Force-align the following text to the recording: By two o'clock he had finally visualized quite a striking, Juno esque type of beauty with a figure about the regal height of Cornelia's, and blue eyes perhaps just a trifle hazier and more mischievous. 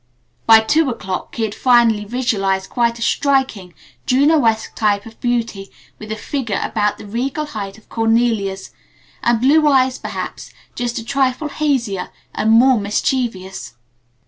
By 0.47 0.61
two 0.61 0.89
o'clock 0.89 1.35
he 1.35 1.43
had 1.43 1.53
finally 1.53 2.05
visualized 2.05 2.71
quite 2.71 2.97
a 2.97 3.03
striking, 3.03 3.75
Juno 4.07 4.43
esque 4.45 4.73
type 4.73 5.05
of 5.05 5.19
beauty 5.21 5.69
with 5.99 6.11
a 6.11 6.15
figure 6.15 6.59
about 6.63 6.97
the 6.97 7.05
regal 7.05 7.45
height 7.45 7.77
of 7.77 7.87
Cornelia's, 7.87 8.71
and 9.21 9.39
blue 9.39 9.67
eyes 9.67 9.99
perhaps 9.99 10.51
just 10.73 10.97
a 10.97 11.05
trifle 11.05 11.49
hazier 11.49 12.09
and 12.33 12.49
more 12.49 12.79
mischievous. 12.79 13.75